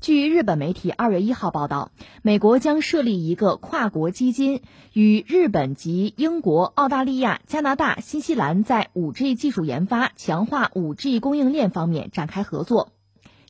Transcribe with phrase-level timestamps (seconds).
[0.00, 1.90] 据日本媒体二月一号报道，
[2.22, 12.92] 美国将设立一个跨国基金，与日本及英国、澳大利亚、加拿大、新西兰在五 G 技术研发、强化五 G 供应链方面展开合作。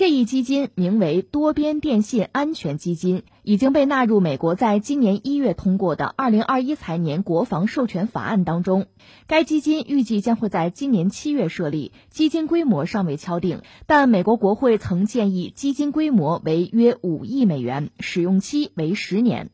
[0.00, 8.86] 这一基金名为多边电信安全基金，已经被纳入美国在今年一月通过的二零二一财年国防授权法案当中。
[9.26, 19.50] 该基金预计将会在今年七月设立，基金规模尚未敲定，但美国国会曾建议基金规模为约五亿美元，使用期为十年。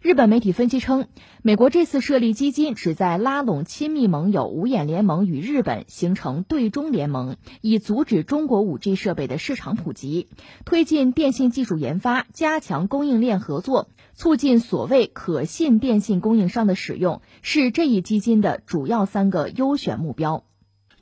[0.00, 1.08] 日本媒体分析称，
[1.42, 10.28] 美国这次设立基金，旨在拉拢亲密盟友五眼联盟与日本形成对中联盟，以阻止中国五 G 设备的市场普及，
[10.64, 20.44] 推进电信技术研发，加强供应链合作，促进所谓可信电信供应商的使用，是这一基金的主要三个优选目标。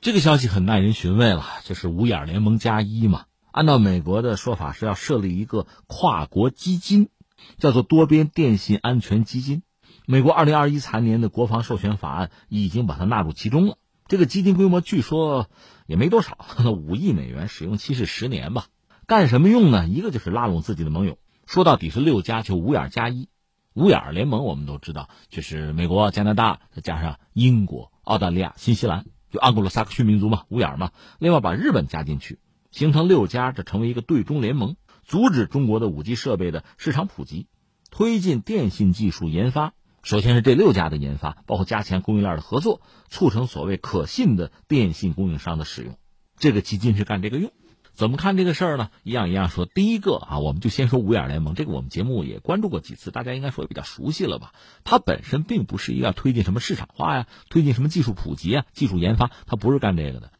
[0.01, 3.25] 这个消息很耐人寻味了，就是五眼联盟加一嘛。
[3.51, 7.09] 按照美国的说法，是要设立一个跨国基金。
[7.57, 9.63] 叫做多边电信安全基金，
[10.05, 13.77] 美国二零二一财年的国防授权法案已经把它纳入其中了。
[14.07, 15.49] 这个基金规模据说
[15.85, 16.37] 也没多少，
[16.71, 18.67] 五亿美元，使用期是十年吧。
[19.05, 19.87] 干什么用呢？
[19.87, 23.29] 一个就是拉拢自己的盟友，说到底是六加，就五眼加一。
[23.73, 30.91] 五眼联盟我们都知道，就是美国、加拿大再加上英国、澳大利亚、新西兰，就盎格鲁撒克逊民族嘛，五眼嘛。
[31.19, 32.39] 另外把日本加进去，
[32.71, 34.77] 形成六加，这成为一个对中联盟。
[35.07, 37.47] 阻止中国的五 G 设备的市场普及，
[37.89, 39.73] 推进电信技术研发。
[40.03, 45.97] 首先是这六家的研发，包括加强供应链的合作，促成所谓可信的电信供应商的使用。
[46.37, 47.51] 这个基金是干这个用。
[47.93, 48.89] 怎么看这个事儿呢？
[49.03, 49.65] 一样一样说。
[49.65, 54.53] 第一个啊，我们就先说五眼联盟，这个我们节目也关注过几次，大家应该说也比较熟悉了吧？
[54.83, 60.31] 它本身并不是一个推进什么市场化呀，推进什么技术普及啊、技术研发，它不是干这个的，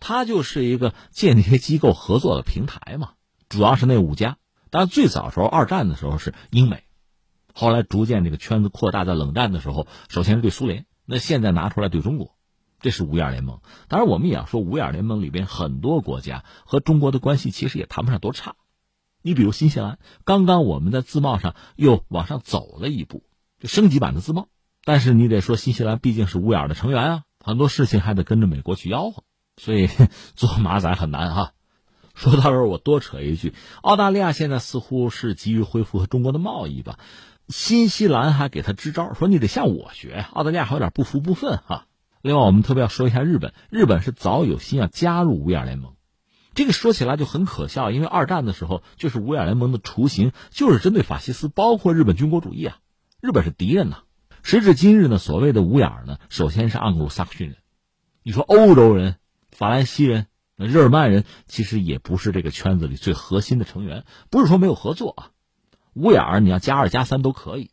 [0.00, 3.14] 它就是一个间谍机构合作的平台嘛。
[3.52, 4.38] 主要是那五家，
[4.70, 6.84] 当然最早时候二战的时候是英美，
[7.52, 12.34] 后来逐渐这个圈子扩大，在冷战的时候，首先是对苏联，那现在拿出来对中国，
[12.80, 13.60] 这是五眼联盟。
[13.88, 18.54] 当然我们也要说，五眼联盟里边很多国家和中国的关系其实也谈不上多差。
[19.20, 23.22] 你比如新西兰，刚刚我们在自贸上又往上走了一步，
[23.60, 24.48] 就升级版的自贸。
[24.82, 29.24] 但是你得说，新西兰毕竟是五眼的成员啊，很多事情还得跟着美国去吆喝，
[29.58, 29.90] 所以
[30.34, 31.52] 做马仔很难哈。
[32.14, 36.98] 说到这儿，我多扯一句，澳大利亚现在似乎是急于恢复和中国的贸易吧？
[37.48, 40.26] 新西兰还给他支招，说你得向我学。
[40.32, 41.86] 澳大利亚还有点不服不忿哈。
[42.20, 45.94] 另外，我们特别要说一下日本，日本是早有心要加入五眼联盟，
[46.54, 52.78] 这个说起来就很可笑，因为二战的时候就是五眼联盟的雏形，就是针对法西斯，包括日本军国主义啊，
[53.20, 54.02] 日本是敌人呐。
[54.42, 57.56] 时至今日呢，所谓的五眼呢，首先是盎格鲁撒克逊人，
[58.22, 59.16] 你说欧洲人、
[59.50, 60.26] 法兰西人。
[60.56, 65.30] 那日耳曼人其实也不是这个圈子里最核心的成员，不是说没有合作啊。
[65.94, 67.70] 五眼儿你要加二加三都可以，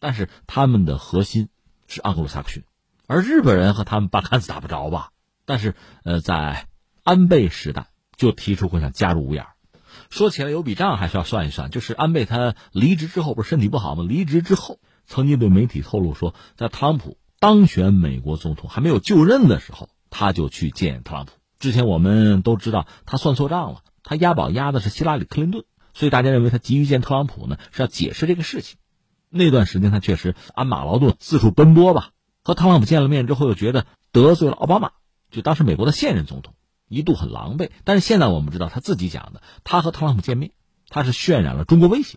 [0.00, 1.48] 但是他们的核心
[1.88, 2.64] 是盎格鲁撒克逊，
[3.06, 5.10] 而日本人和他们八竿子打不着吧？
[5.44, 6.66] 但是呃，在
[7.02, 9.50] 安倍时代就提出过想加入五眼儿。
[10.08, 14.04] 说起来有笔账还是要算一算，就是安倍他离职之后不是身体不好吗？
[14.08, 21.32] 离职之后曾经对媒体透露说，在特朗普当选美国总统还没有就任的时候，他就去见特朗普。
[21.60, 28.78] 之前我们都知道他算错账了，他押宝押的是希拉里·克林顿，所以大家认为他急于见特朗普呢，是要解释这个事情。
[29.28, 32.10] 那段时间他确实鞍马劳顿，四处奔波吧。
[32.42, 34.92] 和特朗普见了面之后，又觉得得罪了奥巴马，
[35.30, 36.54] 就当时美国的现任总统，
[36.88, 37.70] 一度很狼狈。
[37.84, 40.52] 但是现在我们知道他自己讲的，他和特朗普见面，
[40.88, 42.16] 他是渲染了中国威胁，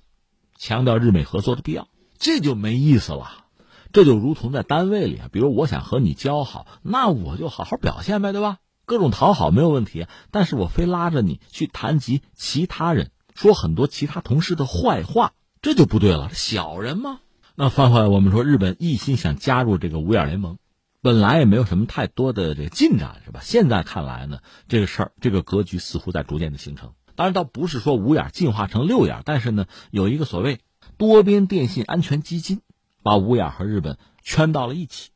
[0.58, 3.44] 强调日美合作的必要，这就没意思了。
[3.92, 8.58] 这就如同在单位里，比如我想和你交好，那我就好好表现呗，对吧？
[8.86, 16.30] 各种讨好没有问题，但是我非拉着你去谈及其他人，说很多其他同事的坏话，这就不对了。
[16.34, 17.20] 小人吗？
[17.56, 20.58] 那翻回来，我们说日本一心想加入这个五眼联盟，
[21.02, 23.40] 本来也没有什么太多的这个进展，是吧？
[23.44, 26.94] 现在看来呢，这个事儿，这个格局似乎在逐渐的形成。
[27.16, 30.62] 当然，倒不是说五眼进化成六眼，但是呢，有一个所谓
[30.98, 32.62] 多边电信安全基金，
[33.04, 35.12] 把五眼和日本圈到了一起，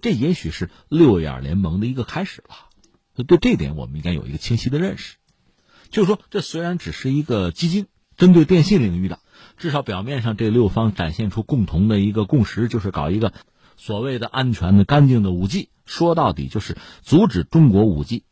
[0.00, 2.56] 这也许是六眼联盟的一个开始了。
[3.22, 5.16] 对这点，我们应该有一个清晰的认识，
[5.90, 7.86] 就是说，这虽然只是一个基金，
[8.16, 9.20] 针对电信领域的，
[9.56, 13.32] 至少表面上这六方展现出共同的一个共识，就是搞一个
[13.76, 15.70] 所谓的安全的、干净的五 G。
[15.84, 18.24] 说到底，就是阻止中国五 G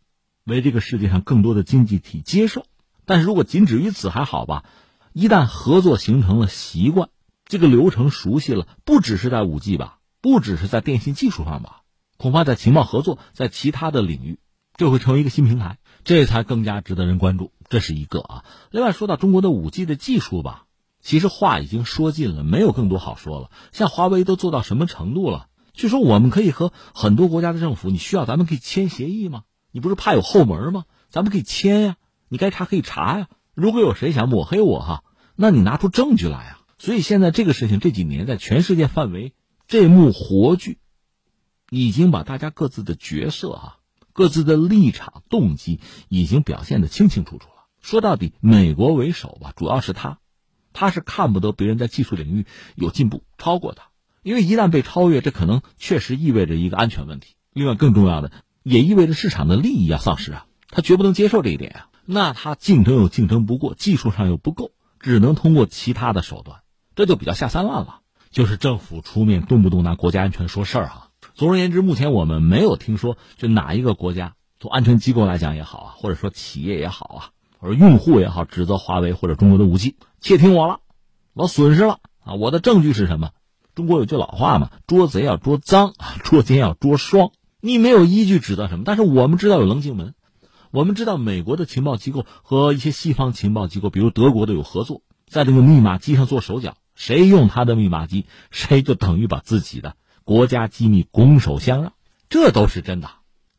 [0.44, 2.66] 为这个世界上更多的经济体接受。
[3.06, 4.64] 但是如果仅止于此还好吧，
[5.12, 7.10] 一旦合作形成了习惯，
[7.46, 11.82] 这个流程熟悉了，不只是在五 G 吧，不只是在电信技术上吧，
[12.16, 14.38] 恐怕在情报合作，在其他的领域。
[14.76, 17.52] 这会成为一个新平台，这才更加值得人关注。
[17.68, 18.44] 这是一个啊。
[18.70, 20.64] 另外说到中国的五 G 的技术吧，
[21.00, 23.50] 其实话已经说尽了，没有更多好说了。
[23.72, 25.48] 像华为都做到什么程度了？
[25.72, 29.44] 据说我们可以和很多国家的政府，你需要咱们可以签协议吗？
[29.70, 30.84] 你不是怕有后门吗？
[31.08, 31.96] 咱们可以签呀，
[32.28, 33.28] 你该查可以查呀。
[33.54, 35.04] 如果有谁想抹黑我哈，
[35.36, 36.60] 那你拿出证据来啊。
[36.78, 39.32] 所以现在这个事情这几年在全世界范围，
[39.68, 40.78] 这幕活剧
[41.70, 43.78] 已经把大家各自的角色哈。
[44.14, 47.66] 各自的立场、动机已经表现的清清楚楚了。
[47.80, 50.18] 说到底，美国为首吧，主要是他，
[50.72, 52.46] 他是看不得别人在技术领域
[52.76, 53.88] 有进步超过他，
[54.22, 57.34] 因为一旦被超越，这可能确实意味着一个安全问题。
[57.52, 58.30] 另外，更重要的
[58.62, 61.88] 也意味着市场的利益要丧失啊，他绝不能接受这一点啊。
[62.06, 64.70] 那他竞争又竞争不过，技术上又不够，
[65.00, 66.60] 只能通过其他的手段，
[66.94, 68.00] 这就比较下三滥了。
[68.30, 71.03] 就是政府出面，动不动拿国家安全说事儿哈。
[71.34, 77.20] 总而言之，目前我们没有听说，就哪一个国家从安全机构来讲也好啊，或者说企业也好啊，
[77.58, 80.78] 或者用户也好，指责华为或者中国的武器窃听我了，
[81.32, 82.34] 我损失了啊！
[82.34, 83.30] 我的证据是什么？
[83.74, 87.32] 中国有句老话嘛，捉贼要捉赃， 捉奸要捉双。
[87.60, 90.14] 你没有依据指责什么，但是我们知道有棱镜门，
[90.70, 99.96] 我们知道美国的情报机构和一些西方情报机构，比如德国的有合作，在这个密码机上做手脚，谁用他的密码机，谁就等于把自己的。
[100.24, 101.92] 国家机密拱手相让，
[102.28, 103.10] 这都是真的，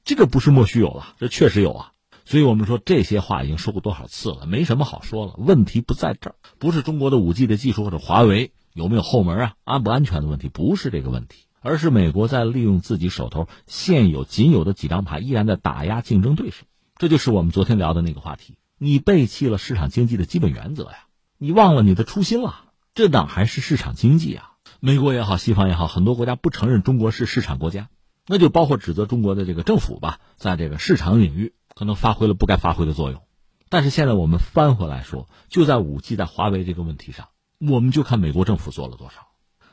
[0.04, 1.92] 这个不是莫须有了，这确实有啊。
[2.26, 5.36] 所以我们说这些话已经说过多少次了，没什么好说了。
[5.38, 16.66] 问题不在这儿，不是中国的五 G 的技术或者华为有没有后门啊，安不安全的问题，不是这个问题，而是美国在利用自己手头现有仅有的几张牌，依然在打压竞争对手。
[16.98, 21.06] 这就是我们昨天聊的那个话题，你背弃了市场经济的基本原则呀，
[21.38, 24.54] 你忘了你的初心了，这哪还是市场经济啊？
[24.86, 27.90] 美国也好，西方也好，很多国家不承认中国是市场国家，
[28.28, 33.24] 那就包括指责中国的这个政府吧，在这个市场领域可能发挥了不该发挥的作用。
[33.68, 37.30] 但是现在我们翻回来说，就在五 G 在华为这个问题上，
[37.60, 39.30] 我们就看美国政府做了多少，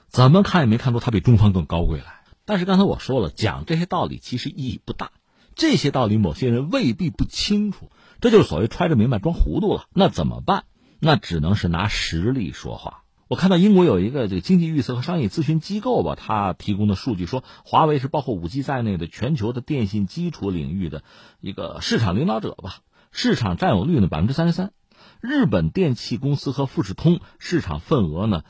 [0.09, 2.23] 怎么看也没看出他比中方更高贵来。
[2.47, 5.11] 但是刚才我说了，讲这些道理其实意义不大，
[5.55, 7.91] 这些道理某些人未必不清楚，
[8.23, 9.85] 这就是所谓揣着明白装糊涂了。
[9.93, 10.65] 那怎么办？
[11.01, 13.03] 那只能是拿实力说话。
[13.33, 21.03] 我看到英国有一个这个经济预测和商业咨询机构吧，他提供的数据说，华为是包括五 G 在内的全球的电信基础领域的
[21.41, 22.81] 一个市场领导者吧，
[23.11, 24.73] 市场占有率呢百分之三十三，
[25.23, 28.43] 日本电器公司和富士通市场份额呢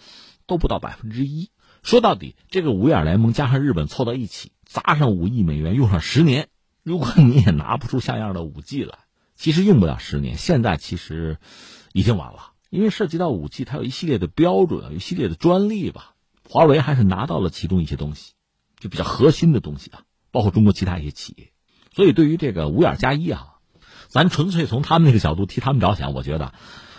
[0.48, 1.50] 都不到百分之一。
[1.84, 6.48] 说到底，这个五眼联盟加上日本凑到一起，砸上五亿美元，用上十年，
[6.82, 8.98] 如果你也拿不出像样的五 G 来，
[9.36, 11.38] 其实用不了十年，现在其实
[11.92, 12.48] 已经晚了。
[12.72, 16.14] 因为涉及到武器，它有一系列的标准，有一系列的专利吧。
[16.48, 18.32] 华为还是拿到了其中一些东西，
[18.80, 21.52] 就比较核心的东西啊，包括中国其他一些企业。
[21.94, 23.56] 所以对于这个五眼加一啊，
[24.08, 26.54] 咱纯粹从他们那个角度替他们着想，我觉得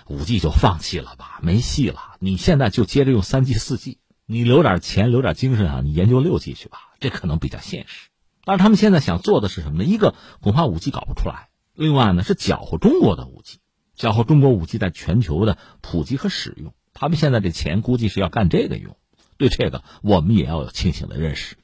[0.06, 2.18] 五 G 就放弃了吧，没戏了。
[2.20, 3.98] 你现在就接着用三 G、四 G，
[4.28, 8.10] 你留点钱，留点精神啊，你研究六 G 去吧，这可能比较现实。
[8.46, 9.86] 但是他们现在想做的是什么呢？
[9.86, 13.58] 一个恐怕五 G 搞不出来，另外呢是搅和中国的五 G。
[14.00, 18.98] 然后中国武器在全球的普及和使用，他们现在这钱估计是要干这个用。
[19.38, 21.56] 对这个，我们也要有清醒的认识。